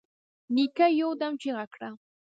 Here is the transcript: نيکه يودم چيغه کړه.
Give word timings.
نيکه 0.53 0.85
يودم 1.01 1.33
چيغه 1.41 1.65
کړه. 1.73 1.89